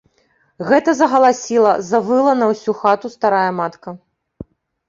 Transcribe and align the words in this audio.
Гэта 0.69 0.95
загаласіла, 1.01 1.73
завыла 1.89 2.33
на 2.41 2.47
ўсю 2.53 2.75
хату 2.81 3.07
старая 3.17 3.47
матка. 3.59 3.89